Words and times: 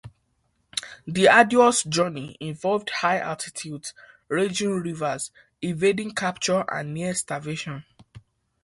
The 1.05 1.27
arduous 1.27 1.83
journey 1.83 2.35
involved 2.39 2.89
high 2.89 3.19
altitudes, 3.19 3.93
raging 4.29 4.71
rivers, 4.71 5.29
evading 5.61 6.15
capture 6.15 6.65
and 6.69 6.95
near 6.95 7.13
starvation. 7.13 7.85